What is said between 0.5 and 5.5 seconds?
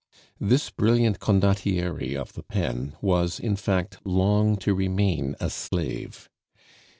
brilliant condottiere of the pen was, in fact, long to remain a